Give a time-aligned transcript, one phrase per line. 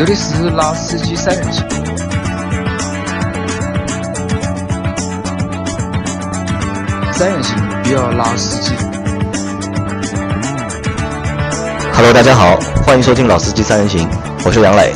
[0.00, 1.62] 这里是老司机三人行，
[7.12, 8.72] 三人行不要拉司机。
[11.92, 12.56] Hello，大家好，
[12.86, 14.08] 欢迎收听《老司机三人行》，
[14.46, 14.94] 我是杨磊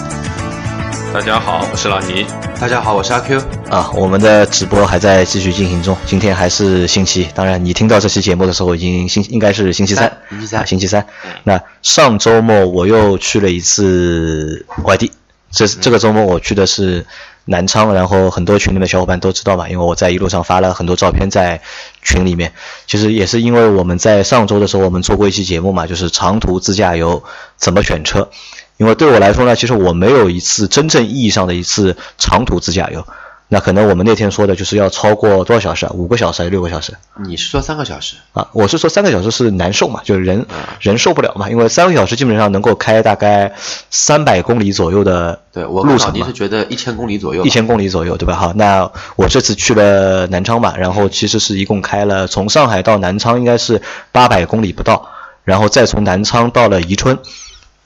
[1.13, 2.25] 大家好，我是老倪。
[2.59, 3.43] 大家好，我是阿 Q。
[3.75, 3.91] 啊。
[3.95, 11.07] 我们的直播还在继续进行中，今天还是星期一，当然你听到这期节目的时候已经星应该是星期三，星期三啊星期三。
[11.43, 15.11] 那上周末我又去了一次外地，
[15.51, 17.05] 这这个周末我去的是
[17.47, 21.61] 南昌，然后很多群里的小伙伴都知道嘛，因为我在一路上发了很多照片在
[22.03, 22.53] 群里面。
[22.87, 27.25] 其实也是因为我们在上周的时候我们做过一期节目嘛，就是长途自驾游
[27.57, 28.31] 怎么选车。
[28.77, 33.07] 因为对我来说呢，其实我没有一次真正意义上的一次长途自驾游。
[33.49, 35.93] 那可能我们那天说的就是要超过多少小时啊？
[35.95, 36.95] 五个小时还是六个小时？
[37.25, 38.17] 你是说三个小时？
[38.33, 40.47] 啊，我是说三个小时是难受嘛，就是人
[40.81, 43.53] 人受不了嘛，因为三个小时基本上能够开大概
[43.91, 47.45] 三百公里左右的对我路程嘛跟老倪是，觉得一千公里左右。
[47.45, 48.35] 一千公里左右，对吧？
[48.35, 55.09] 好，那我这次去了南昌嘛，然后其实是一共开了从上海到南昌应该是八百公里不到，
[55.45, 57.19] 然后再从南昌到了宜春，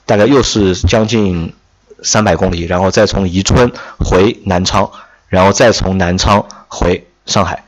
[0.06, 1.52] 大概又是将近
[2.02, 4.90] 三百公里，然后再从宜春回南昌，
[5.28, 7.64] 然后再从南昌回上海，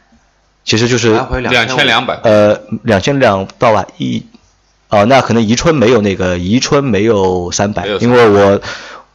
[0.64, 4.24] 其实就是两千两百，呃，两千两到吧一，
[4.88, 7.86] 哦，那可能宜春没有那个宜春没有三百。
[8.00, 8.60] 因为我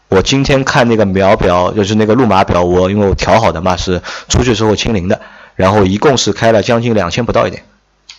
[0.09, 5.19] 我今天看那个秒表，就是那个路码表，我因为我调好的嘛，是出去之后清零的，
[5.55, 7.63] 然后一共是开了将近两千不到一点。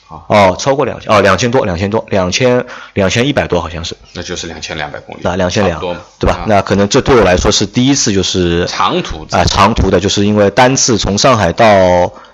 [0.08, 5.80] 好哦，超过两千哦，两千多，两千多，两千两千一百多好像是，那就是两千两百公里，那两千两
[6.18, 6.34] 对吧？
[6.34, 11.66] 啊那可能这对我来说是第一次，就是长途自啊、长途的，就是因为单次从上海到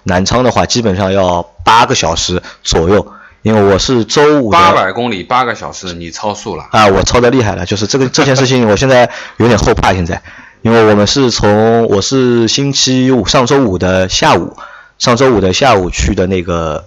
[0.02, 3.06] 南昌的话，基本上要八个小时左右。
[3.42, 6.68] 因为我是周五八百公里八个小时，你超速了。
[6.70, 9.92] 啊，我超的厉害了，就是这个这件事情，我现在有点后怕。
[9.92, 10.22] 现在，
[10.62, 14.56] 因为我们是从我是星期五上周五的下午，
[14.96, 16.84] 上周五的下午去的那个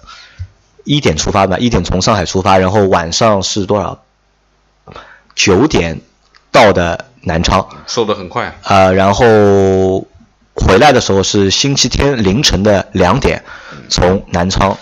[0.86, 4.02] 一点出发吧，一点从上海出发，然后晚上是多少？
[5.36, 6.00] 九点
[6.50, 10.08] 到的南昌，瘦的很快，啊，然后
[10.54, 13.44] 回来的时候是星期天凌晨的两点
[13.90, 14.78] 从南昌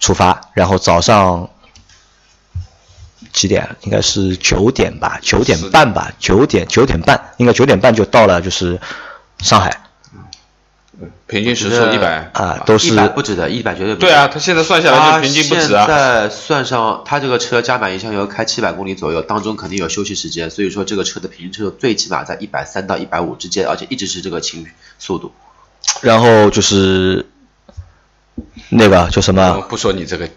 [0.00, 1.48] 出发，然后早上
[3.32, 3.76] 几点？
[3.82, 8.80] 应该是九点吧，九点半吧，九点九点半，应该九点半就到了，就是
[9.38, 9.82] 上海
[11.26, 14.06] 平均时速一百啊，都是一百不止的，一百绝对不止。
[14.06, 15.86] 对啊，他现在算下来他就平均不止现啊。
[15.86, 24.66] 在算上他这个车加满一箱油开七百公里左右，当中肯定有休息时间，所以说这个车的平均车速最起码在一百三到一百五之间，而且一直是这个情
[25.00, 25.32] 速度。
[26.00, 27.26] 然后就是
[28.68, 30.28] 那个就什么不说你这个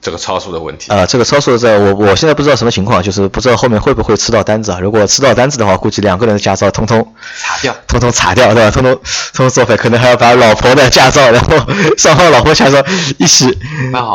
[0.00, 4.78] 这个超速的问题，啊、这个超速在我我现在不知道什么情况，就是不知道后面会不会吃到单子啊。
[4.80, 7.76] 如果吃到单子的话，估计两个人的驾照通通擦掉。
[7.86, 8.70] 通通擦掉，对吧？
[8.70, 9.02] 通通通
[9.34, 11.56] 通作废，可能还要把老婆的驾照，然后
[11.98, 12.82] 双方老婆驾照
[13.18, 13.58] 一起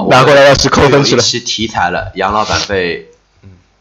[0.10, 1.22] 拿过来要去扣分去了有一。
[1.22, 3.10] 期题材了，杨老板被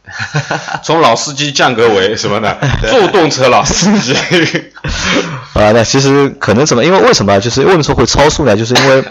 [0.84, 2.56] 从老司机降格为什么呢？
[2.88, 4.14] 坐动车老司机。
[5.54, 6.84] 啊，那其实可能怎么？
[6.84, 7.40] 因为为什么？
[7.40, 8.54] 就是为什么说会超速呢？
[8.56, 9.02] 就是因为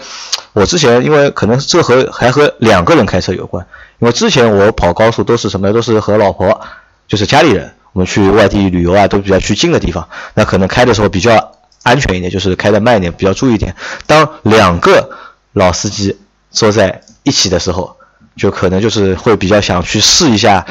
[0.56, 3.66] 我之前因为可能这和还和两个人开车有关。
[3.98, 5.70] 因为之前我跑高速都是什么？
[5.70, 6.62] 都是和老婆，
[7.06, 10.08] 就是家里人，我们去外地旅游啊，都比较去近的地方。
[10.32, 11.52] 那可能开的时候比较
[11.82, 13.76] 安全一点，就是开的慢一点，比较注意一点。
[14.06, 15.10] 当两个
[15.52, 16.18] 老司机
[16.50, 17.94] 坐在一起的时候，
[18.34, 20.64] 就可能就是会比较想去试一下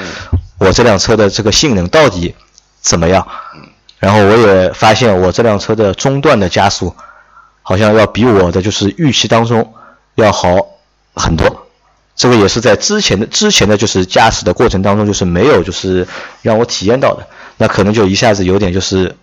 [0.57, 2.33] 我这辆车的这个性能到底
[2.81, 3.27] 怎么样。
[3.99, 6.95] 然后我也发现我这辆车的中段的加速，
[7.67, 9.73] 好像要比我的就是预期当中
[10.13, 10.67] 要好
[11.15, 11.65] 很多。
[12.15, 16.07] 这个也是在之前的之前的就是驾驶的过程当中，就是没有就是
[16.43, 17.27] 让我体验到的，
[17.57, 19.15] 那可能就一下子有点就是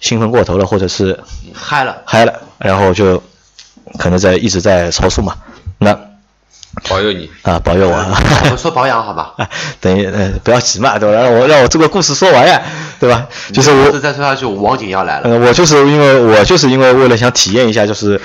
[0.00, 1.20] 兴奋过头了，或者是
[1.54, 2.02] 嗨了。
[2.04, 3.22] 嗨了，然后就
[3.96, 5.36] 可能在一直在超速嘛。
[6.76, 8.20] 那保佑你，啊，保佑我啊！
[8.44, 9.34] 我们说保养好吧？
[9.38, 9.48] 啊，
[9.80, 11.20] 等于呃不要急嘛，对吧？
[11.22, 12.62] 让我让我这个故事说完呀，
[13.00, 13.28] 对吧？
[13.52, 15.28] 就是我这再说下去，王景要来了。
[15.30, 18.20] 呃，我就是因为我就是因为为了想体验一下，就是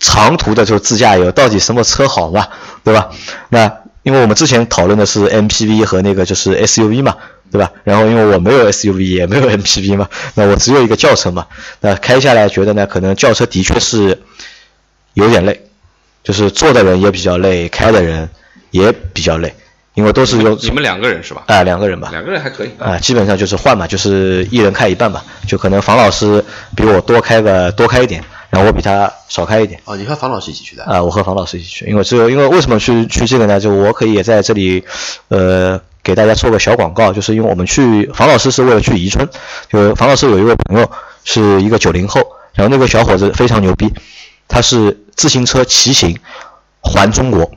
[0.00, 2.48] 长途的就是自驾游到底什么车好嘛，
[2.84, 3.08] 对吧？
[3.48, 3.70] 那
[4.02, 7.16] 因为我们之前讨论的是 MPV 和那个就是 SUV 嘛，
[7.50, 7.72] 对吧？
[7.84, 11.46] 然后因为我没有 SUV 也没有 MPV 嘛，那我只有一个轿车嘛，
[11.80, 14.22] 那开下来觉得呢，可能轿车的确是
[15.14, 15.66] 有点累，
[16.26, 18.28] 就是坐的人也比较累，开的人
[18.72, 19.54] 也比较累，
[19.94, 21.44] 因为都是用你们两个人是吧？
[21.46, 22.70] 啊、两个人吧，两个人还可以。
[22.80, 26.44] 啊、基本上就是换嘛，就是一人开一半吧，就可能房老师
[26.74, 29.80] 比我多开个多开一点，然后我比他少开一点。
[29.84, 30.82] 哦，你和房老师一起去的？
[30.82, 33.60] 啊、我和房老师一起去，因为只有因为为什么去去这个呢？
[33.60, 34.82] 就我可以也在这里，
[35.28, 39.28] 呃，给大家做个小广告，就是因为我们去房老师是为了去宜春，
[39.70, 40.90] 就房老师有一位朋友
[41.22, 42.20] 是一个九零后，
[42.52, 43.92] 然后那个小伙子非常牛逼，
[44.48, 46.18] 他是自行车骑行
[46.80, 47.50] 环中国。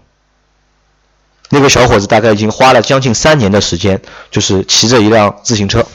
[1.49, 5.85] 那个小伙子大概已经花了将近三年的时间，就是骑着一辆自行车，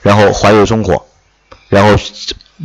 [0.00, 1.06] 然后环游中国，
[1.68, 2.02] 然后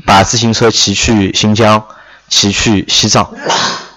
[0.05, 1.83] 把自行车骑去新疆，
[2.29, 3.29] 骑去西藏，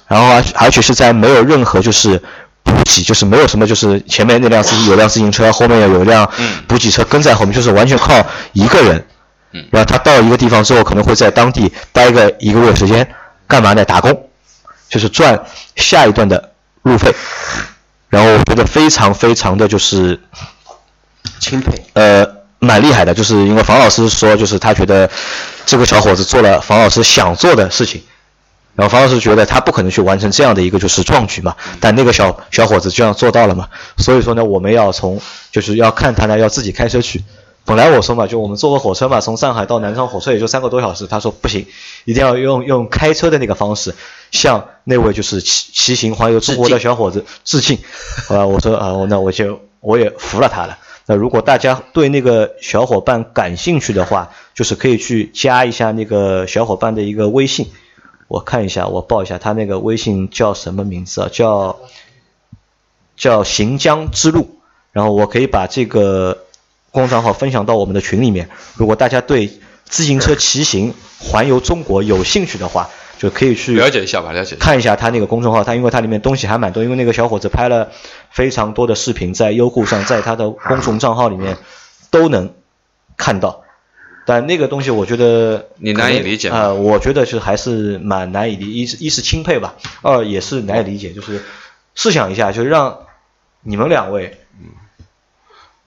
[0.08, 2.20] 然后而而且是在没有任何就是
[2.64, 6.28] 补给，就是没有什么就是前面那辆自有辆自行车，后面有一辆
[6.66, 9.06] 补给车跟在后面，就是完全靠一个人。
[9.70, 13.08] 然后他到一个地方之后，可能会在当地待个一个月时间，
[13.50, 13.84] 干嘛呢？
[13.84, 14.30] 打工，
[14.88, 15.44] 就是赚
[15.74, 16.52] 下一段的
[16.82, 17.12] 路费。
[18.08, 20.20] 然后我觉得非常非常的就是
[21.40, 22.26] 钦佩，呃，
[22.60, 25.10] 蛮厉害的，就是因为房老师说，就是他觉得
[25.66, 28.02] 这个小伙子做了房老师想做的事情，
[28.76, 35.20] 然后房老师觉得他不可能去完成这样的一个就是壮举嘛，但那个小小伙子这样做到了嘛，所以说呢，我们要从
[35.50, 37.24] 就是要看他呢要自己开车去。
[37.70, 41.06] 本来我说嘛，就我们坐个火车嘛，从上海到南昌火车也就三个多小时。
[41.06, 41.68] 他说不行，
[42.04, 43.94] 一定要用用开车的那个方式，
[44.32, 47.78] 向那位就是骑骑行环游中国的小伙子致敬。
[48.28, 50.78] 啊，我说啊，那我就我也服了他了。
[51.06, 57.70] 那如果大家对那个小伙伴感兴趣的话，就是可以去加一下那个小伙伴的一个微信。
[58.26, 61.28] 我看一下，我报一下他那个微信叫什么名字啊？
[61.30, 61.78] 叫
[63.16, 64.58] 叫行江之路。
[64.90, 66.36] 然后我可以把这个。
[66.90, 77.90] 公众号分享到我们的群里面，如果大家对自行车骑行环游中国有兴趣的话，就可以去了解一下吧，了解看一下他那个公众号，他因为他里面东西还蛮多，因为那个小伙子拍了
[78.30, 81.58] 非常多的视频，在优酷上，在他的公众账号里面
[82.10, 82.54] 都能
[83.16, 83.62] 看到。
[84.26, 91.42] 但那个东西我觉得你难以理解啊，我觉得是还是蛮难以理，一是一是钦佩吧，二也是难以理解，就是
[91.94, 93.00] 试想一下，就是让
[93.62, 94.39] 你们两位。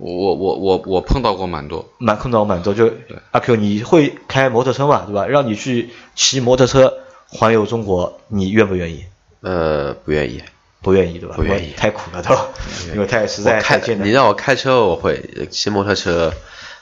[0.03, 2.73] 我我我我碰到过蛮多，蛮碰到蛮多。
[2.73, 2.91] 就
[3.31, 5.25] 阿 Q，你会开摩托车嘛，对吧？
[5.27, 6.93] 让你去骑摩托车
[7.29, 9.05] 环游中国，你愿不愿意？
[9.39, 10.43] 呃，不愿意，
[10.81, 11.35] 不愿意，对吧？
[11.37, 12.35] 不愿意，太苦了，都，
[12.93, 14.05] 因为太实在太艰难。
[14.05, 15.15] 你让我开车，我会；
[15.49, 16.33] 骑摩托车，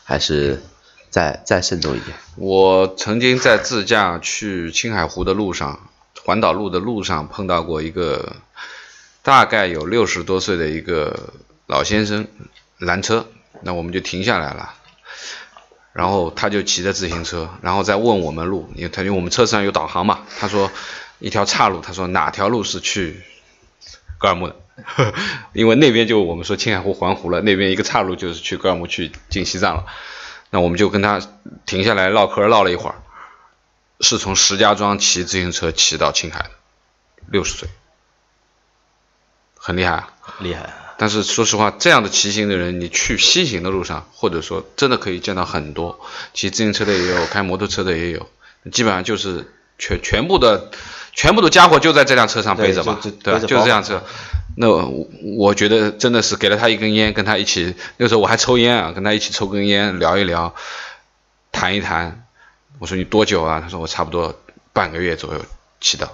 [0.04, 0.60] 还是
[1.12, 2.18] 再再慎重一点。
[2.38, 5.80] 我曾经在自驾去青海湖的路上，
[6.26, 8.38] 环岛路的路上碰到过一个
[9.22, 11.34] 大概有六十多岁的一个
[11.68, 12.26] 老先生。
[12.82, 13.28] 拦车，
[13.62, 14.74] 那我们就停下来了，
[15.94, 20.72] 然后他就骑着自行车，然后再问我们路，因为他因为我们车上有导航嘛，他说
[21.20, 23.24] 一条岔路，他说哪条路是去
[24.18, 24.56] 格尔木的，
[25.54, 29.86] 因为那边就我们说青海湖环湖了，那边一个岔路就是去格尔木去进西藏了，
[30.50, 31.22] 那我们就跟他
[31.68, 32.96] 停下来唠嗑唠了一会儿，
[34.00, 36.52] 是从石家庄骑自行车骑到青海的，
[37.28, 37.70] 六十岁，
[39.56, 40.81] 很厉害啊，厉害。
[41.02, 46.00] 但是说实话，这样的骑行的人，你去西行的路上，或者说真的可以见到很多，
[46.32, 48.30] 骑自行车的也有，开摩托车的也有，
[48.72, 50.70] 基本上就是全全部的
[51.12, 53.40] 全部的家伙就在这辆车上背着嘛，对吧？
[53.40, 54.04] 就是这辆车。
[54.56, 54.68] 那
[55.38, 60.54] 我觉得真的是给了他一根烟，跟他一起，那时候我还抽烟啊，跟他一起抽根烟，聊一聊，
[61.52, 62.28] 谈一谈。
[62.78, 63.60] 我说你多久啊？
[63.60, 64.40] 他说我差不多
[64.72, 65.42] 半个月左右
[65.80, 66.08] 骑的。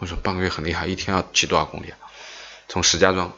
[0.00, 1.98] 我说半个月很厉害，一天要骑多少公里啊？
[2.66, 3.32] 从石家庄。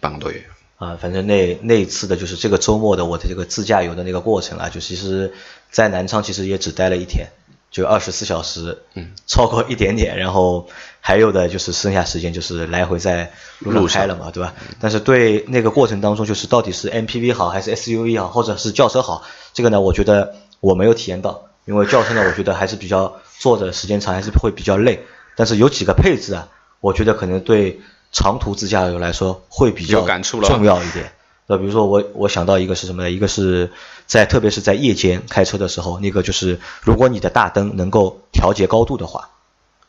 [0.00, 0.44] 半个多月
[0.76, 5.32] 啊，反正那那一次的就是这个周末的我的这个自驾游的那个过程啊，就其实，
[5.70, 7.28] 在南昌其实也只待了一天，
[7.70, 10.68] 就二十四小时，嗯，超过一点点，然后
[11.00, 14.52] 还有的就是剩下时间就是来回在路上开了嘛，对吧？
[14.80, 25.04] 但是对那个过程当中，就是到底是 MPV 好还是 SUV 好，或者是轿车好，这个呢，我觉得我没有体验到，因为轿车呢，我觉得还是比较坐着时间长，还是会比较累，
[25.36, 26.48] 但是有几个配置啊，
[26.80, 27.80] 我觉得可能对。
[28.14, 30.06] 长途自驾游来说会比较
[30.42, 31.12] 重要一点。
[31.46, 33.10] 那比如说我我想到一个是什么呢？
[33.10, 33.70] 一个是
[34.06, 39.28] 在特别是在夜间开车的时候，那个就是如果你的大灯能够调节高度的话，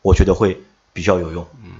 [0.02, 0.60] 我觉得会
[0.92, 1.46] 比较有用。
[1.64, 1.70] 嗯，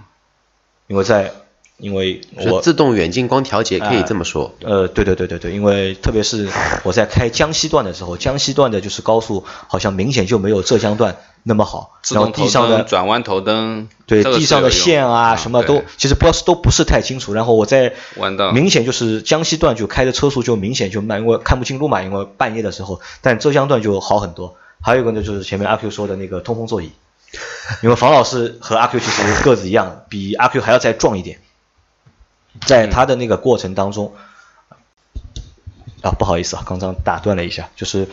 [0.86, 1.32] 因为在
[1.76, 4.54] 因为我自动远近光调节可以这么说。
[4.62, 6.48] 呃，对对对对对，因为特别是
[6.84, 11.18] 我在开江西段的时候，江西段的就是高速好像明显就没有浙江段。
[11.48, 17.34] 那么好，然后地上的转弯头灯，对地上的线啊，什么都其实不都不是太清楚。
[17.34, 17.94] 然后我在
[18.52, 23.00] 明显就是江西段就开的车速就明显就慢，因为看不清路嘛，因为半夜的时候。
[23.20, 24.56] 但浙江段就好很多。
[24.82, 26.90] 还有一个呢，就是前面阿 Q 说的那个通风座椅，
[27.80, 31.38] 因为房老师和阿 Q 其实个子一样，比阿 Q 还要再壮一点，
[32.66, 34.14] 在他的那个过程当中，
[36.06, 38.06] 啊不好意思啊，刚刚打断了一下，就是。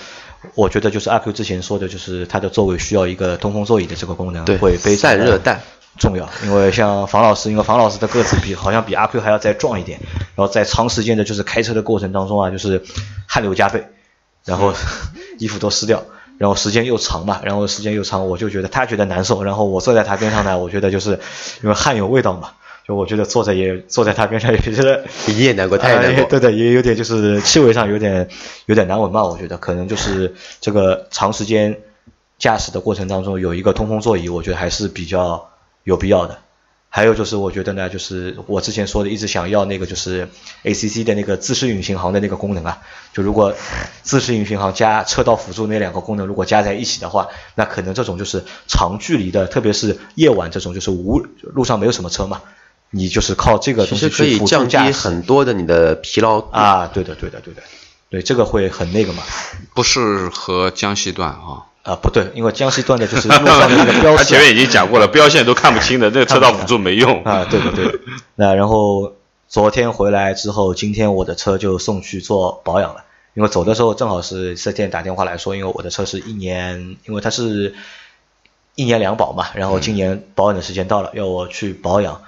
[0.55, 5.61] 我觉得就是阿 Q 之前说的，就是它的座位需要一个通风座椅的这个功能，会非常散热带，
[5.97, 10.01] 重要，因为像房老师，因为房老师的个子比好像比阿 Q 还要再壮一点，
[10.35, 12.83] 然后在长时间的就是开车的过程当中啊，就是
[13.25, 13.87] 汗流浃背，
[14.43, 14.73] 然后
[15.39, 16.03] 衣服都湿掉，
[16.37, 21.21] 然后时间又长嘛，然后时间又长，我就觉得他觉得难受，然后我坐在他边上呢，我觉得就是
[21.61, 22.49] 因为汗有味道嘛，
[22.85, 26.25] 就我觉得坐着也坐在他边上 也觉得你也难过，他也难过。
[26.25, 28.27] 对对，也有点就是气味上有点
[28.65, 31.79] 有点难闻吧，我觉得可能就是这个长时间
[32.37, 35.49] 驾驶的过程当中有一个通风座椅，我觉得还是比较
[35.83, 36.39] 有必要的。
[36.95, 40.27] 还有就是我觉得呢，就是我之前说的一直想要那个就是
[40.63, 42.81] ACC 的那个自适应巡航的那个功能啊，
[43.13, 43.55] 就如果
[44.03, 52.41] 自适应巡航加车道辅助那两个功能如果加在一起的话，那可能这种就是长距离的，特别是夜晚这种就是无路上没有什么车嘛。
[52.95, 56.85] 你就是靠这个东西可以降低很多的你的疲劳啊！
[56.93, 57.63] 对的，对的，对的，
[58.09, 59.23] 对这个会很那个嘛？
[59.73, 61.65] 不适合江西段啊？
[61.81, 67.45] 啊，不对，因为江西段的就是路上的那个标 他前面已经讲过了，标线都看不清的，那个车道辅助没用啊！
[67.49, 67.99] 对对对。
[68.35, 69.13] 那然后
[69.49, 77.73] 昨天回来之后，今天我的车就送去做保养了，因为走的时候正好是四 S 店打电话来说，因为我的车是一年，因为它是
[78.75, 82.21] 一年两保嘛，然后今年保养的时间到了，要我去保养。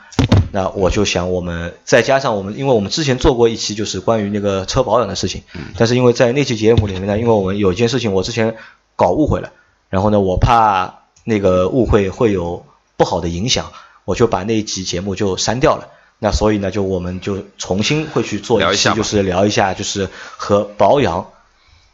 [0.51, 5.43] 那我就想，我们再加上我们，因为我们之前做过一期就是关于那个车保养的事情，
[5.77, 8.55] 但是因为在那期节目里面呢，因为我们有一件事情我之前
[8.95, 9.51] 搞误会了，
[9.89, 13.73] 然后呢，我怕那个误会会有不好的影响，
[14.05, 15.89] 我就把那一集节目就删掉了。
[16.19, 21.31] 那所以呢，就我们就重新会去做一期，就是聊一下就是和保养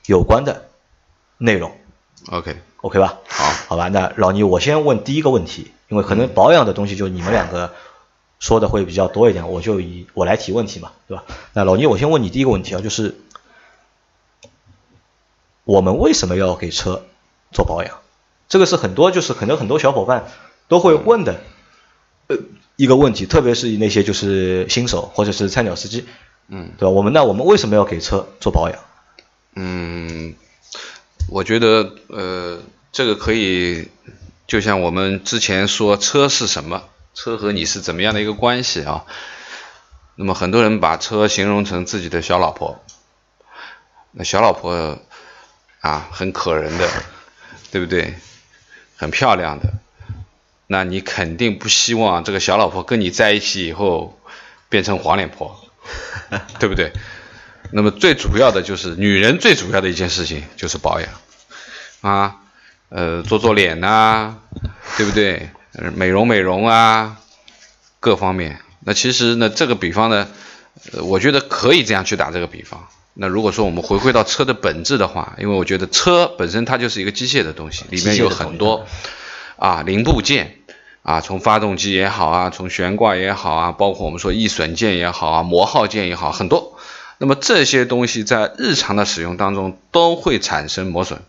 [0.06, 0.68] 有关的
[1.40, 1.72] 内容。
[2.82, 3.20] OK，OK 吧？
[3.28, 3.88] 好，好吧。
[3.88, 7.74] 那老倪，我先问第一个问题，因为可能保养的东西就你们两个。
[8.42, 11.26] 说的会比较多一点，我就以我来提问题嘛，对吧？
[11.54, 13.16] 那老倪，我先问你第一个问题啊，就是
[15.64, 17.04] 我们为什么要给车
[17.52, 18.00] 做保养？
[18.50, 20.26] 这个是很多就是可能很多小伙伴
[20.68, 21.40] 都会问的
[22.30, 22.38] 呃
[22.78, 26.06] 一个问题，特别是那些就是新手或者是菜鸟司机，
[26.48, 26.90] 嗯，对吧？
[26.90, 28.80] 我们那我们为什么要给车做保养？
[29.54, 30.34] 嗯，
[31.32, 32.60] 我觉得呃
[32.92, 33.88] 这个可以，
[34.48, 36.84] 就像我们之前说车是什么。
[37.14, 39.04] 车和你是怎么样的一个关系啊？
[40.16, 42.84] 那么很多人把车形容成自己的小老婆，
[44.12, 45.00] 那小老婆
[45.82, 46.90] 啊很可人的，
[47.70, 48.16] 对不对？
[48.96, 49.74] 很漂亮的，
[50.68, 54.18] 那你肯定不希望这个小老婆跟你在一起以后
[54.70, 55.60] 变成黄脸婆，
[56.60, 56.94] 对不对？
[57.72, 61.10] 那么最主要的就是女人最主要的一件事情就是保养
[62.02, 62.36] 啊，
[62.90, 64.36] 呃，做做脸呐，
[64.98, 65.50] 对不对？
[65.96, 67.18] 美容美容啊，
[68.00, 68.60] 各方面。
[68.82, 70.28] 那其实呢，这个比方呢，
[71.04, 72.88] 我觉得可以这样去打这个比方。
[73.14, 78.86] 那如果说我们回归到车的本质的话，因为我觉得车本身它就是一个机械的东西，里面有很多
[79.58, 80.58] 啊零部件
[81.04, 86.71] 啊，从发动机也好啊，从悬挂也好啊，包括我们说易损件也好啊，磨耗件也好，很多。
[87.22, 91.22] 那么这些东西在日常的使用当中都会产生磨损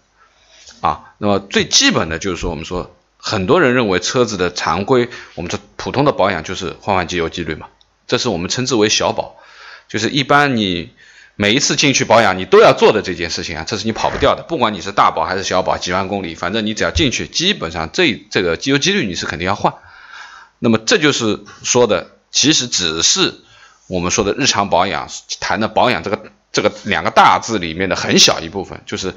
[0.80, 1.12] 啊。
[1.18, 2.96] 那么最基本的就是说，我们说。
[3.24, 7.68] 很多人认为车子的常规，我们说普通的保养就是换换机油机滤嘛，
[8.08, 9.36] 这是我们称之为小保，
[9.88, 10.90] 就是一般你
[11.36, 19.74] 每一次进去保养你都要做的这件事情啊，这是你跑不掉的，不管你是大保还是小保，几万公里，反正你只要进去，基本上这这个机油机滤你是肯定要换。
[20.58, 23.34] 那么这就是说的，其实只是
[23.92, 25.08] 我们说的日常保养
[25.40, 29.14] 谈的保养这个这个两个大字里面的很小一部分，就是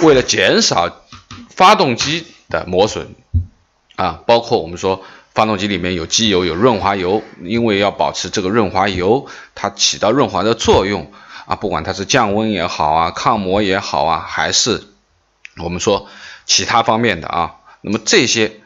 [0.00, 1.02] 为了减少
[1.50, 2.26] 发动机。
[2.50, 3.14] 的磨损
[3.96, 11.12] 啊，包括我们说发动机里面有机油有润滑油，因为要保持这个润滑油它起到润滑的作用
[11.46, 14.82] 啊，不管它是降温也好啊，抗磨也好啊，还是
[15.62, 16.08] 我们说
[16.46, 18.60] 其他方面的啊，那么这些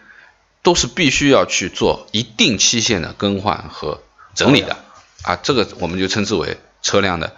[0.62, 4.00] 都是必须要去做一定期限的更换和
[4.36, 4.76] 整理的
[5.22, 7.32] 啊，这个我们就称之为车辆的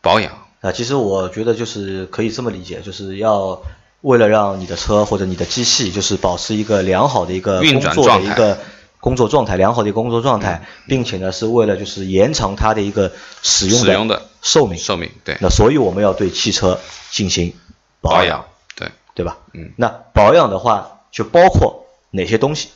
[0.00, 0.72] 保养啊。
[0.72, 3.62] 其实我觉得就是可以这么理解，就是要。
[4.02, 8.58] 为了让你的车或者你的机器就是保持一个良好的一个工作的一个
[8.98, 15.36] 工作状态，良好的一个工作状态，并且呢是为了就是延长它的一个使用的寿命寿命对。
[15.42, 17.52] 那所以我们要对汽车进行
[18.00, 19.36] 保养，对对吧？
[19.52, 19.74] 嗯。
[19.76, 22.70] 那保养的话就包括哪些东西？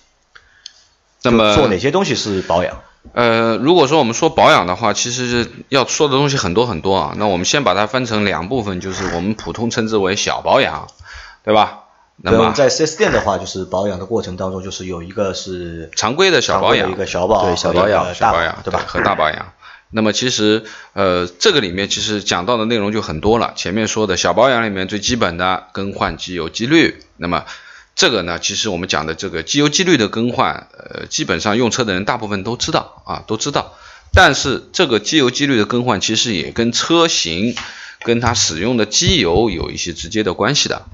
[1.22, 2.82] 那么做哪些东西是保养？
[3.12, 7.14] 呃，如果说我们说保养的话，其实是要说的东西很多很多啊。
[7.16, 10.88] 那我们先把它分成两部分，就是我们普通称之为小保养。
[11.44, 11.80] 对吧？
[12.16, 18.82] 那么在 4S 店的话，就是保养的过程当中，就是有一个是常规的小保养，一个小保，对小保养、大保养，对吧？
[18.86, 19.52] 和大保养。
[19.90, 23.52] 那么其实呃，这个里面其实讲到的内容就很多了。
[23.56, 27.44] 前面说的小保养里面最基本的更换机油、机滤，那么
[27.94, 33.74] 这个呢，其实我们讲的这个机油机滤的更换，呃，基本上用车的人大部分都知道啊，都知道。
[34.12, 37.56] 但是这个机油机滤的更换，其实也跟车型、
[38.00, 40.86] 跟它使用的机油有一些直接的关系的。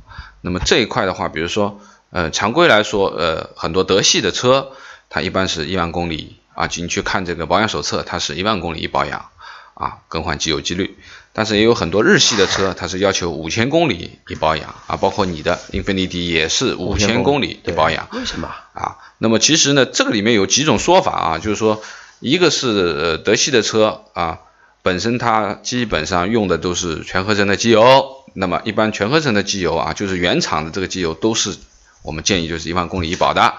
[0.42, 1.80] 那么这一块的话，比如说，
[2.10, 4.72] 呃，常规来说，呃，很多德系的车，
[5.08, 9.30] 它一般是一万公里啊，你去看这个保养手册，它是一万公里一保养
[9.74, 10.98] 啊，更换机油机滤。
[11.32, 18.08] 但是也有很多日系的车，它是要求五千公里一保养啊，包括你的英菲尼迪也是五千公里一保养。
[18.12, 18.98] 为什么啊？
[19.18, 21.80] 那么其实呢，这个里面有几种说法啊，就是说，
[22.18, 24.40] 一个是呃德系的车啊，
[24.82, 31.56] 本身它基本上用的都是全合成的机油，那么一般全合成的机油啊，就是原厂的这个机油都是
[32.02, 33.54] 我们建议就是一万公里一保的。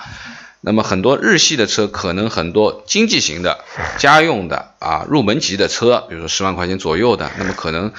[0.63, 3.65] 那么很多日系的车，可能很多经济型的、
[3.97, 7.91] 家用的啊入门级的车，比如说十万块钱左右的，那么可能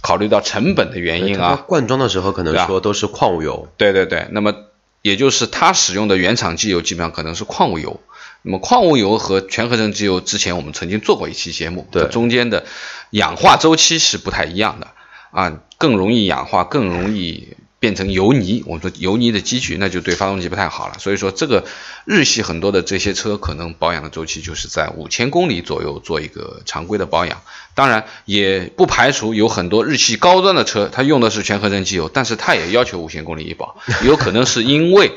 [0.00, 3.68] 考虑到成本的原因啊，灌装的时候可能说都是矿物油。
[3.76, 4.52] 对对对，那么
[5.00, 8.00] 也就是它使用的原厂机油基本上可能是矿物油。
[8.42, 12.64] 那么矿物油和全合成机油之前我们曾经做过一期节目，对中间的
[13.10, 14.88] 氧化周期是不太一样的
[15.30, 17.56] 啊，更容易氧化，更容易。
[17.82, 20.94] 变成油泥，我们说油泥的积聚，那就对发动机不太好了。
[21.00, 21.64] 所以说，这个
[22.04, 27.42] 日系很多的这些车，可能保养的周期就是在五千公里左右做一个常规的保养。
[27.74, 33.76] 当然，也不排除有很多日系高端的车，它用的是全合成机油，但是它也要求五千公里一保。
[34.04, 35.10] 有可能是因为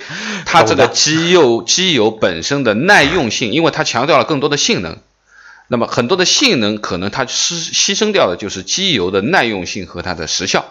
[0.47, 4.97] 它这个 机油机油本身的耐用性，因为它强调了更多的性能。
[5.67, 10.65] 那么很多的性能可能它牺牺牲掉的就是机油的耐用性和它的时效。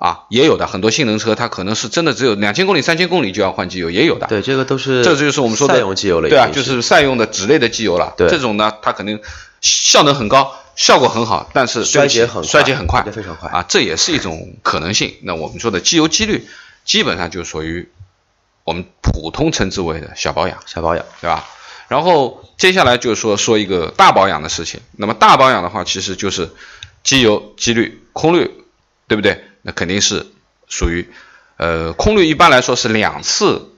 [0.00, 4.26] 啊，也有的很多性能车，它可能是真的只有两千公里、三千公里就要换机油，也有的。
[4.28, 6.28] 对，这个都是，这就是我们说的赛用机油了。
[6.30, 8.14] 对啊，就是赛用的脂类的机油了。
[8.16, 9.20] 对，这种呢，它肯定
[9.60, 15.16] 效能很高，效果很好，但是衰竭很衰竭很快，非常快啊，这也是一种可能性。
[15.20, 16.48] 那我们说的机油机滤，
[16.86, 17.86] 基本上就属于
[18.64, 21.46] 我们普通称之为的小保养，小保养，对吧？
[21.88, 24.80] 然后接下来就是说说一个大保养的事情。
[24.96, 26.48] 那么大保养的话，其实就是
[27.02, 28.50] 机油、机滤、空滤，
[29.06, 29.44] 对不对？
[29.62, 30.26] 那肯定是。
[30.72, 31.08] 属于，
[31.56, 33.72] 呃，空滤一般来说是两次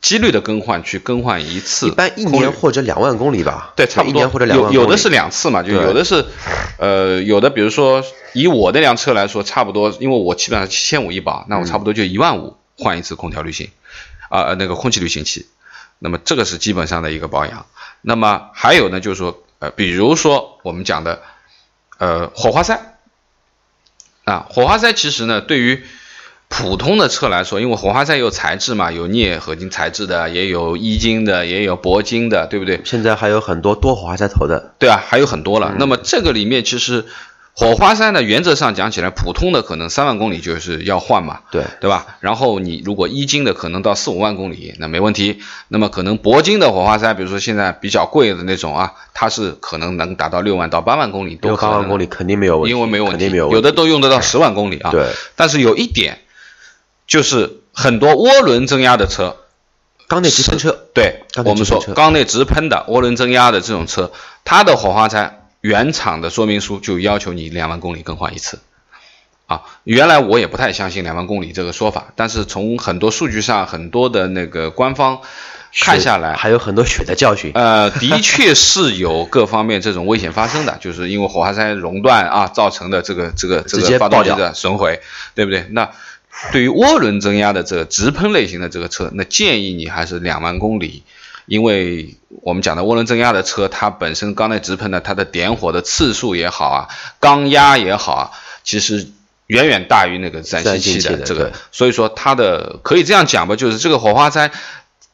[0.00, 3.74] 机率的更换，去更换一次，一般一年或者两万公里吧。
[3.76, 4.10] 对，差不多。
[4.10, 4.74] 一年或者两万公里。
[4.76, 6.24] 有有的是两次嘛，就有的是，
[6.78, 13.68] 呃，有的比如说以我那辆车来说，差不多，因为我基本上七千五一保，那我差不多就一万五换一次空调滤芯，
[14.30, 15.48] 啊，那个空气滤清器。
[15.98, 17.66] 那么这个是基本上的一个保养。
[18.00, 21.20] 那么还有呢，就是说，呃，比如说我们讲的，
[21.98, 22.97] 呃，火花塞，
[24.28, 25.82] 啊，火花塞其实呢，对于
[26.48, 32.80] 普通的车来说，因为火花塞有材质嘛，有镍合金材质的，也有一金的，也有铂金的，对不对？
[32.84, 34.72] 现在还有很多多火花塞头的。
[34.78, 35.74] 对啊，还有很多了。
[35.78, 37.04] 那么这个里面其实
[37.58, 42.06] 火花塞呢，原则上讲起来，普通的可能三万公里就是要换嘛，对对吧？
[42.20, 45.40] 然后你如果一金的可能到四五万公里，那没问题。
[45.66, 51.72] 那么可能铂金的火花塞，比如说现在比较贵的那种啊，它是可能能达到六万到八万公里都可能。
[51.72, 54.92] 八万公里肯定没有问题，因为没有问题，有的都用得到十万公里啊。
[54.92, 55.08] 对。
[55.34, 56.20] 但是有一点。
[57.08, 59.36] 就是很多涡轮增压的车，
[60.08, 64.12] 缸内直喷车，对，我们说缸内直喷的涡轮增压的这种车，
[64.44, 68.58] 它的火花塞原厂的说明书就要求你两万公里更换一次。
[69.46, 75.20] 啊，原来我也不太相信两万公里这个说法，但是从很多数据上，很多的那个官方
[75.74, 77.52] 看下来，还有很多血的教训。
[77.54, 85.00] 呃，的确是有各方面这种危险发生的， 就是因为火花塞熔断啊造成的这个这个这个发动机的损毁，
[85.34, 85.66] 对不对？
[85.70, 85.90] 那。
[86.52, 91.02] 对于涡轮增压的这个直喷类型的这个车，那建议你还是两万公里，
[91.48, 98.30] 因为我们讲的涡轮增压的车，它本身缸内直喷的，它的点火的次数也好啊，缸压也好啊，
[98.62, 99.08] 其实
[99.46, 104.50] 远远大于那个自然吸气的这个，所以说它的可以这样讲吧，就是这个火花塞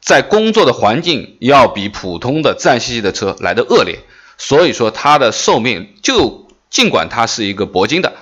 [0.01, 4.01] 在工作的环境要比普通的自然吸气的车来的恶劣，
[4.37, 8.13] 所以说它的寿命就尽管它是一个铂金的。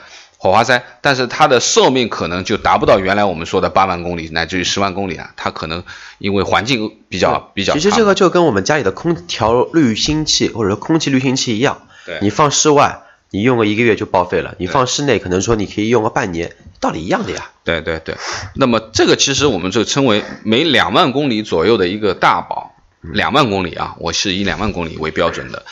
[0.42, 5.84] 火花塞，但是它的寿命可能就达不到原来我们说的八万公里乃至于十万公里啊，它可能
[6.18, 7.74] 因为环境比较比较。
[7.74, 17.52] 其实这个就跟我们家里的空调滤芯器或者说空气滤芯器一样，对，你放室外，你用个一个月就报废了；你放室内，可能说你可以用个半年，道理一样的呀。
[17.62, 18.16] 对对对，
[18.56, 25.64] 那么这个其实我们就称为每两万公里左右的一个大保，两万公里啊，我是以两万公里为标准的。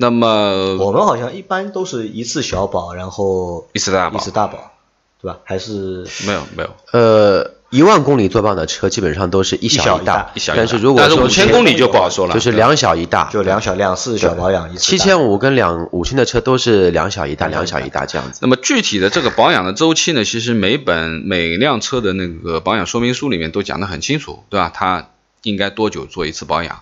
[0.00, 4.72] 那么我们好像一般都是一次小保，然后一次大保，一次大保，
[5.20, 5.38] 对吧？
[5.44, 6.70] 还是没有没有。
[6.92, 14.80] 呃，一万公里做保养的车基本上都是一小一大，一小一大但是如果但是说五千公里就不好说了，就是两小一大，就两小两次小保养一次。
[14.80, 18.38] 七千五跟两五千的车都是两小一大，两小一大这样子。
[18.40, 24.72] 那么具体的这个保养的周期呢，其实每本每辆车的那个保养说明书里面都讲得很清楚，对吧？
[24.72, 25.10] 它
[25.42, 26.80] 应该多久做一次保养，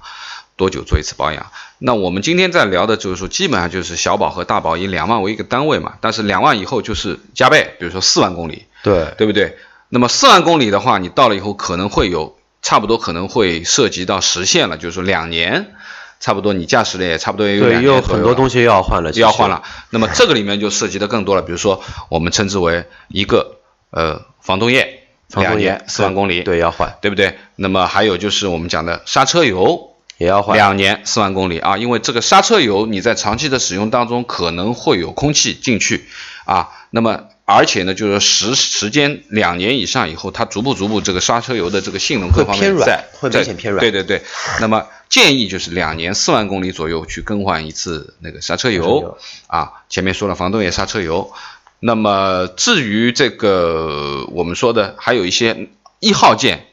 [0.59, 1.47] 多久做一次保养。
[1.79, 9.57] 那我们今天在聊的就是说，基本上就是小保和大保以两万为一个单位嘛，但是两万以后就是加倍，比如说四万公里，对，对不对？
[9.89, 15.75] 那么四万公里的话，你到了以后可能会有差不多可能会涉及到实现了，就是说两年，
[16.21, 19.63] 差不多你驾驶的也差不多也有，两年左右很多东西要换了，要换了。
[19.91, 23.59] 那么这个里面就涉及的更多了，比如说我们称之为一个
[23.91, 27.39] 呃防冻液，防冻液两年四万公里，对，要换，对不对？
[27.55, 31.59] 那么还有就是我们讲的刹车油，也要换，两年四万公里。
[31.59, 36.05] 啊，因为这个刹车油你在长期的使用当中可能会有空气进去。
[36.45, 43.81] 啊，那么而且呢，就是时时间两年以上以后，它逐步逐步这个刹车油的这个性能各方会偏软面在会在明显偏软。
[43.81, 44.23] 对对对，
[44.61, 48.85] 那么建议就是两年四万公里左右去更换一次那个刹车油。
[48.85, 49.19] 油。
[49.47, 51.33] 啊，前面说了防冻液、刹车油。
[51.81, 55.69] 那么至于这个我们说的还有一些
[56.01, 56.67] 一号件，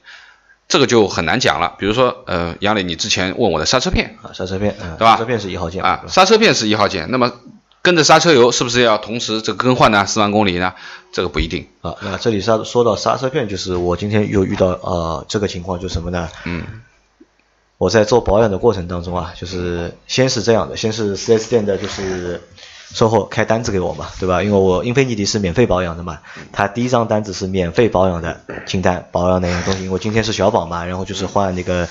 [0.68, 1.76] 这个就很难讲了。
[1.78, 7.32] 比如说，呃，杨磊，你之前问我的刹车片啊，刹车片，嗯，对吧刹车片是一号件啊，刹车片是一号件，那么
[7.82, 10.06] 跟着刹车油是不是要同时这个更换呢？
[10.06, 10.74] 四万公里呢？
[11.12, 11.68] 这个不一定。
[11.82, 16.30] 啊，那这里刹说到刹车片，就是我今天又遇到呃这个情况，就是什么呢？
[16.46, 16.64] 嗯
[17.78, 22.42] 我在做保养的过程当中啊，就是先是这样的，先是 4S 店的就是
[22.94, 24.44] 售后开单子给我嘛，对吧？
[24.44, 26.20] 因为我英菲尼迪是免费保养的嘛，
[26.52, 29.84] 他第一张单子是免费保养的清单，保养哪些东西？
[29.84, 31.88] 因为今天是小保嘛，然后就是换那个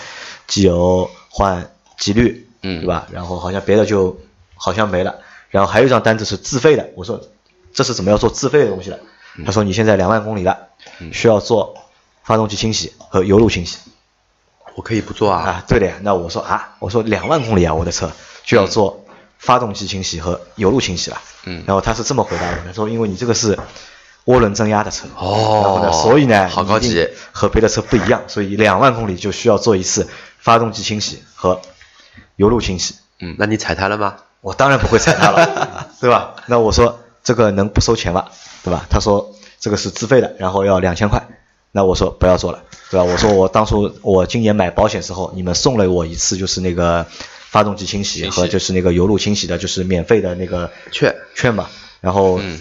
[0.46, 3.07] 机油、换机滤，嗯对吧？
[3.11, 4.18] 然后好像别的就
[4.54, 5.16] 好像没了，
[5.50, 7.20] 然后还有一张单子是自费的，我说
[7.72, 8.98] 这是怎么要做自费的东西了？
[9.44, 10.57] 他说你现在两万公里了，
[11.12, 11.74] 需要做
[12.22, 13.78] 发动机清洗和油路清洗。
[14.76, 15.94] 我可以不做啊，啊，对的呀。
[16.02, 18.11] 那我说啊，我说两万公里啊，我的车
[18.44, 19.04] 就要做
[19.38, 21.23] 发动机清洗和油路清洗吧。
[21.47, 23.59] 嗯然后他是这么回答的，他说因为你这个是
[24.27, 31.61] 涡轮增压的车，哦然后呢，所以呢，好高级和别的车不一样，所以两万公里就需要做一次发动机清洗和
[32.37, 32.94] 油路清洗。
[33.20, 34.16] 嗯那你踩它了吗？
[34.40, 36.35] 我当然不会踩它了， 对吧？
[36.47, 38.27] 那我说这个能不收钱吗？
[38.62, 38.87] 对吧？
[38.88, 41.27] 他说这个是自费的，然后要两千块。
[41.77, 43.05] 那我说不要做了，对吧？
[43.05, 47.07] 我说我当初我今年买保险时候，你们送了我一次就是那个
[47.55, 51.69] 发动机清洗和就是那个油路清洗的，就是免费的那个券券嘛。
[52.01, 52.61] 然后嗯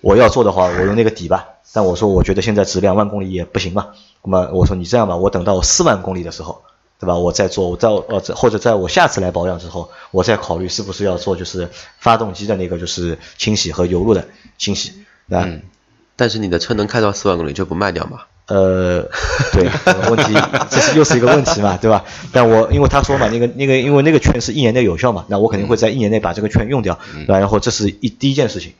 [0.00, 1.50] 我要做的话，我用那个底吧。
[1.72, 3.90] 但我说我觉得现在值两万公里也不行嘛。
[4.24, 6.64] 那么我说你这样吧，我等到我四万公里的时候，
[6.98, 7.14] 对吧？
[7.14, 11.68] 我再做，我在呃或者在我下次来保养之后，我再考虑是不是要做就是
[12.00, 14.26] 发动机的那个就是清洗和油路的
[14.58, 15.04] 清洗。
[15.26, 15.62] 那、嗯
[16.16, 18.22] 但是你的车能开到四万公里就不卖掉嘛？
[18.46, 19.08] 呃，
[19.52, 20.34] 对，这 个问题
[20.68, 22.04] 这是又是一个问题嘛，对吧？
[22.32, 27.38] 但我因为他说嘛，那个那个因为那个券是一年内有效嘛，那我肯定会在一年内把这个券用掉，对吧？
[27.38, 28.72] 然后这是一第一件事情，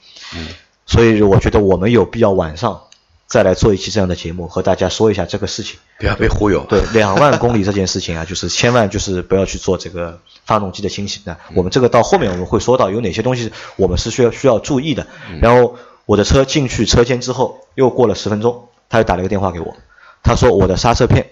[0.87, 2.83] 所以我觉得我们有必要晚上
[3.27, 5.79] 再来做一期这样的节目，和大家说一下这个事情。
[5.98, 6.66] 不要被忽悠。
[6.68, 11.38] 对，两万公里这件事情啊，就是千万就是不要去做这个发动机的清洗那。
[11.55, 15.07] 我们这个到后面我们会说到有哪些东西我们是需要需要注意的。
[15.40, 19.74] 然后我的车进去车间之后，又过了十分钟，他又打了一个电话给我，
[20.22, 21.31] 他说我的刹车片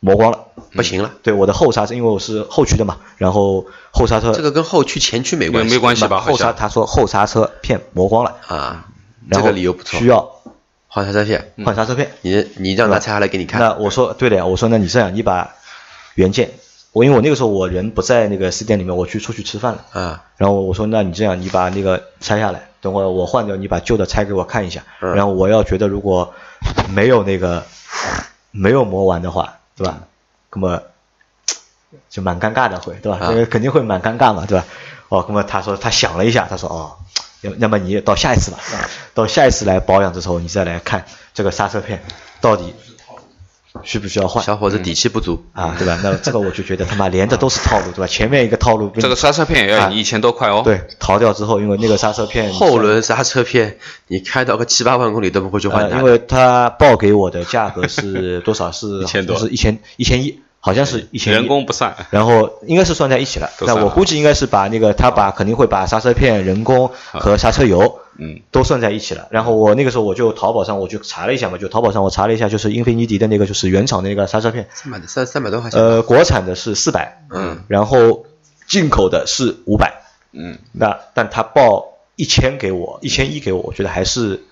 [0.00, 0.46] 磨光了。
[0.72, 5.74] 不行了，对，我的后刹车，因为我是后驱的嘛，然后后刹车这个跟后驱前驱没关系。
[5.74, 6.20] 没关系吧？
[6.20, 8.86] 好后刹，他说后刹车片磨光了，啊，
[9.30, 10.06] 这然后个理由不错需。
[10.06, 10.28] 要
[10.88, 12.10] 换刹车片，换刹车片。
[12.20, 13.60] 你你让他拆下来给你看。
[13.60, 15.54] 那我说对的呀，我说那你这样，你把
[16.16, 16.50] 原件，
[16.92, 19.84] 我因为我那个时候我人不在那个四店里面，我去出去吃饭了。
[19.92, 24.82] 啊，然后我说那你这样，你把那个拆下来，等会儿我换掉，你把旧的拆给我看一下。
[25.00, 26.34] 嗯然后我要觉得如果
[26.88, 27.64] 没有那个
[28.50, 29.98] 没有磨完的话，对吧？
[30.52, 30.82] 那么
[32.10, 33.18] 就蛮尴尬的会，对吧？
[33.30, 34.64] 因为肯定会蛮尴尬嘛，对吧？
[35.08, 36.96] 哦，那么他说他想了一下，他说哦，
[37.42, 42.02] 要那么你到下一次吧，啊到下一次来保养的时候，你再来看这个刹车片
[42.40, 42.74] 到底
[43.82, 44.44] 需不需要换。
[44.44, 45.44] 小伙子底气不足。
[45.52, 45.98] 啊，对吧？
[46.02, 48.06] 那这个我就觉得他妈连着都是套路，对吧？
[48.10, 53.78] 前面一个套路，这个刹车片也要啊你一千多块哦。，对逃掉之后，因为那个刹车片后轮刹车片，
[54.08, 58.72] 你开到个七八万公里都不会去换呃，因为他报给我的价格是多少？
[58.72, 61.94] 是 1000多是一千一千一，好像是一千人工不算。
[62.10, 69.28] 然后应该是算在一起了那我估计应该是把那个他把肯定会把刹车片、人工和刹车油，嗯，都算在一起了。
[69.30, 75.80] 然后我那个时候我就淘宝上我就查了一下嘛，就淘宝上我查了一下，就是英菲尼迪的那个就是原厂的那个刹车片，三百三三百多块钱。
[75.80, 78.26] 呃，国产的是四百，嗯，然后
[78.66, 80.02] 进口的是五百。
[80.32, 84.42] 嗯，那但他报一千给我，一千一给我，我觉得还是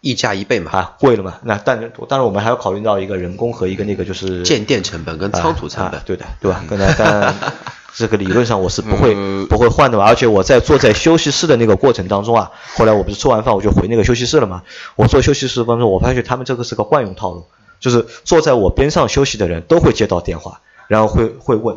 [0.00, 1.38] 溢价一倍嘛，啊贵了嘛。
[1.44, 6.62] 那但当然我们还要考虑到一个人工和一个那个就是建店成本跟仓储成本啊啊，对的，对吧？
[6.68, 7.34] 跟但
[7.98, 10.04] 这个理论上我是不会、嗯不会换的嘛。
[10.04, 14.62] 而且我在坐在休息室的那个过程当中啊，后来我不是吃完饭我就回那个休息室了嘛。
[14.96, 17.44] 我坐休息室当中，我发现他们这个是个惯用套路，
[17.80, 21.76] 就是坐在我边上休息的人都会接到电话，然后会会问。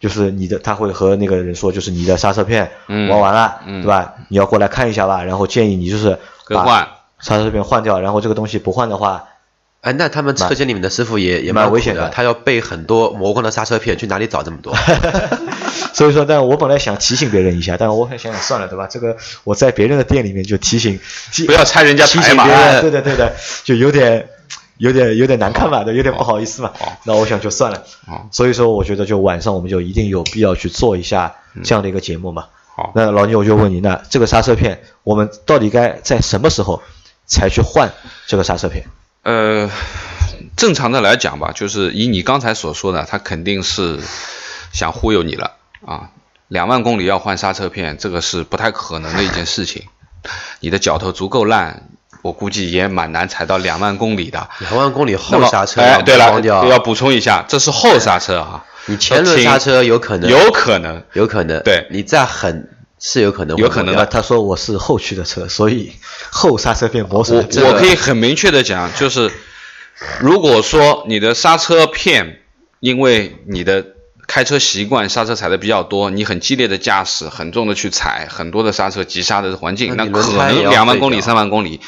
[0.00, 4.14] 就是你的，他会和那个人说，就是你的刹车片嗯玩完了，嗯对吧？
[4.28, 6.64] 你要过来看一下吧，然后建议你就是把
[7.18, 9.24] 刹车片换掉，然后这个东西不换的话，
[9.80, 14.74] 哎，那他们车间里面的师傅也也蛮危险的的，他要备很多磨光的刹车片，去哪里找这么多？
[15.94, 18.86] 所以说，但我本来想提醒别人一下，但我想想算了，对吧？
[18.86, 21.00] 这个我在别人的店里面就提醒，
[21.32, 24.28] 提不要拆人家提台嘛醒别人，对的对的，就有点
[24.76, 26.72] 有点有点难看嘛，对，有点不好意思嘛。
[27.04, 27.82] 那我想就算了。
[28.06, 32.44] 好所以说，我觉得就晚上我们就一定有必要去做一下这样的一个节目嘛。
[32.76, 36.82] 好那老倪，我就问你，那这个刹车片，我们到底该在什么时候
[37.26, 37.90] 才去换
[38.26, 38.84] 这个刹车片？
[39.22, 39.70] 呃，
[40.56, 43.98] 正常的来讲吧，就是以你刚才所说的，他肯定是
[44.72, 45.52] 想忽悠你了
[45.86, 46.10] 啊。
[46.48, 49.84] 两万公里要换刹车片，这个是不太可能的一件事情。
[50.58, 51.88] 你的脚头足够烂，
[52.22, 54.48] 我估计也蛮难踩到两万公里的。
[54.58, 58.64] 两万公里后刹车哎，对了要补充一下，这是后刹车啊。
[58.86, 62.68] 你前轮刹车有可能，有可能，有可能，对你再狠
[63.00, 64.06] 是有可能有可能的。
[64.06, 65.92] 他说我是后驱的车，所以
[66.30, 69.32] 后刹车片磨损我这个我可以很明确的讲，就是
[70.20, 72.40] 如果说你的刹车片，
[72.78, 73.84] 因为你的
[74.26, 81.80] 开车习惯，刹车踩的比较多，你很激烈的驾驶，很重的去踩，很多的刹车急刹的环境，那那可能两万公里、三万公里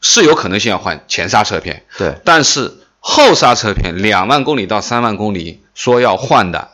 [0.00, 6.68] 是有可能性要换前刹车片，对，但是后刹车片两万公里到三万公里说要换的，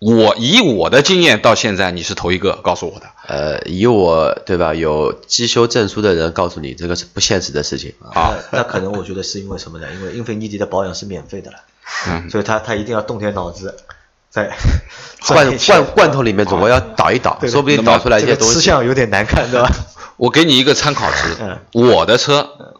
[0.00, 3.06] 我以我的经验到现在你是头一个告诉我的。
[3.28, 7.94] 呃，以我对吧，有机修证书的人告诉你，这个是不现实的事情。
[8.12, 9.86] 啊那那可能我觉得是因为什么呢？
[9.94, 11.58] 因为英菲尼迪的保养是免费的了，
[12.08, 13.76] 嗯所以他他一定要动点脑子，
[14.30, 14.50] 在
[15.28, 18.60] 罐罐罐头里面总归要倒一倒，对说不定倒出来一些东这个吃。
[18.66, 19.70] 相有点难看，对吧？
[20.16, 22.74] 我给你一个参考值， 嗯我的车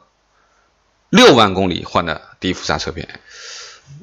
[1.11, 3.07] 六万公里换的低幅刹车片，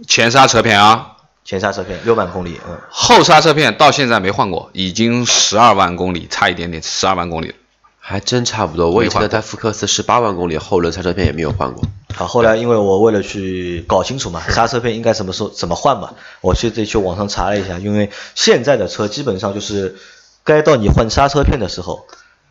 [0.08, 1.17] 前刹车片啊，
[1.48, 7.54] 前刹车片六万公里，嗯，后刹车片到现在没换过，已经十二万公里，差一点点，十二万公里了。
[8.00, 8.92] 还真差不多。
[8.92, 11.86] 我以前的台福克斯十八万公里后轮刹车片也没有换过。
[12.14, 19.96] 好，后来因为我为了去搞清楚嘛，刹车片应该什么时候怎么换嘛，我去自己去网上查了一下，因为现在的车基本上就是
[20.44, 22.08] 该到你换刹车片的时候，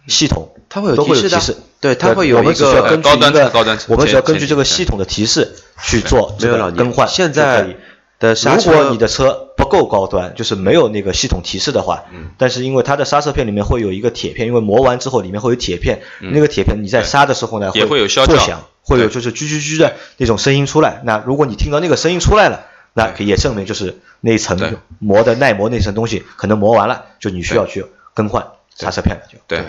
[0.06, 6.34] 系统它会有提示的示，对它会有我们一个只要根据高端一个高端我们只要根据这个系统的提示去做
[6.74, 7.76] 更换现在以
[8.18, 12.30] 的刹车如果车你的车不够高端，就是没有那个系统提示的话，嗯。
[12.38, 21.02] 但是因为它的刹车片里面会有一个铁片，因为磨完之后里面会有铁片，那个铁片你在刹的时候呢，嗯也会有啸叫作响，会有就是吱吱吱的那种声音出来。
[21.04, 24.72] 那如果你听到那个声音出来了，那也证明就是那一层对。
[24.98, 29.38] 磨的耐磨那层东西可能磨完了，就你需要去更换刹车片了，就。
[29.46, 29.62] 对，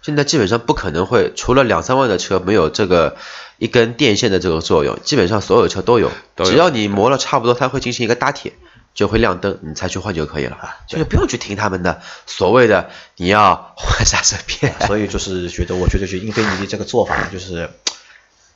[0.00, 3.16] 现在基本上不可能会，除了两三万的车没有这个
[3.62, 6.10] 一根电线的这个作用，基本上所有车都有。
[6.34, 8.54] 都有只要你磨了差不多，它会进行一个搭铁，
[8.92, 10.58] 就会亮灯，你才去换就可以了。
[10.88, 14.74] 就是不用去听他们的所谓的你要换刹车片。
[14.88, 17.70] 所以就是觉得，我觉得就英菲尼迪这个做法就是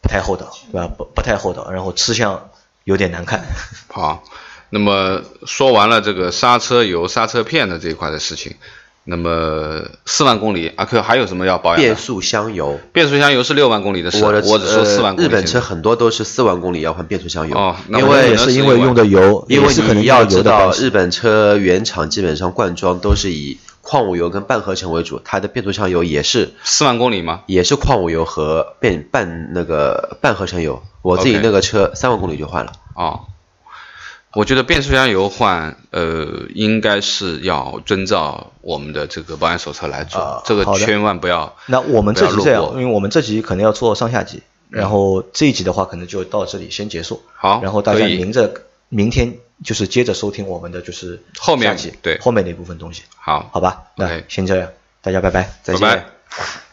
[0.01, 0.89] 不太厚道，对吧？
[0.89, 2.51] 不不太厚道，然后吃相
[2.83, 3.47] 有点难看。
[3.87, 4.25] 好，
[4.71, 8.57] 那么说完了这个刹车油、刹车片的这一块的事情，
[9.09, 11.83] 那么四万公里，阿 Q 还有什么要保养的？
[11.83, 15.29] 变速箱油，变速箱油是六万公里的事，我的我只说四万公里。
[15.29, 27.43] 呃日本车很多都是四万公里要换变速箱油，哦那因为也是因为用的油，因为可能你要知道日本车原厂基本上灌装都是以矿物油跟半合成为主，它的变速箱油也是四万公里吗？
[27.47, 30.83] 也是矿物油和变半那个半合成油。
[31.03, 32.73] 我自己那个车三万公里就换了。
[32.97, 33.21] 哦，
[34.37, 41.57] 我觉得变速箱油换，呃，应该是要遵照我们的这个保养手册来做，啊这个千万不要。
[41.65, 47.23] 那我们这集这样因为我们这集可能要做上下集，然后这一集的话可能就到这里先结束。
[47.35, 48.53] 好然后大家明着
[48.91, 53.85] 明天就是接着收听我们的就是后面对后面那部分东西，好，好吧？
[53.97, 54.69] 那先这样，
[55.01, 55.81] 大家拜拜，再见。
[55.81, 56.66] 拜拜。